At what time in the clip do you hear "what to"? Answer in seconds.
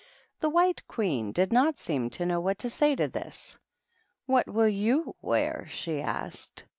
2.39-2.71